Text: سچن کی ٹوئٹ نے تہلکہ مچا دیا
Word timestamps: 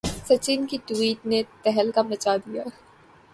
سچن 0.27 0.65
کی 0.69 0.77
ٹوئٹ 0.87 1.25
نے 1.31 1.41
تہلکہ 1.63 2.01
مچا 2.09 2.35
دیا 2.45 2.63